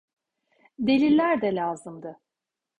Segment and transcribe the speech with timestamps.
[0.79, 2.19] Deliller de lazımdı.